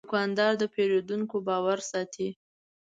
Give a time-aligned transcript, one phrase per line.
[0.05, 2.29] دوکاندار د پیرودونکو باور ساتي.